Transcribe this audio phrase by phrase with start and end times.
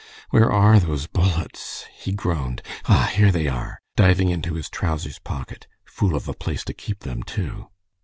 [0.31, 2.63] "Where are those bullets?" he groaned.
[2.85, 5.67] "Ah, here they are!" diving into his trousers pocket.
[5.85, 7.69] "Fool of a place to keep them, too!"